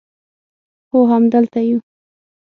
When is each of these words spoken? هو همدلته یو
هو 0.93 1.01
همدلته 1.13 1.59
یو 1.69 1.77